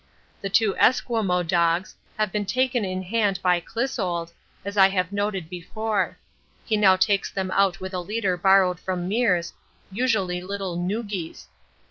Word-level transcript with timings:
The 0.41 0.49
two 0.49 0.75
Esquimaux 0.77 1.43
dogs 1.43 1.93
have 2.17 2.31
been 2.31 2.47
taken 2.47 2.83
in 2.83 3.03
hand 3.03 3.39
by 3.43 3.61
Clissold, 3.61 4.33
as 4.65 4.75
I 4.75 4.89
have 4.89 5.11
noted 5.11 5.47
before. 5.47 6.17
He 6.65 6.75
now 6.75 6.95
takes 6.95 7.29
them 7.31 7.51
out 7.51 7.79
with 7.79 7.93
a 7.93 7.99
leader 7.99 8.35
borrowed 8.35 8.79
from 8.79 9.07
Meares, 9.07 9.53
usually 9.91 10.41
little 10.41 10.75
'Noogis.' 10.75 11.45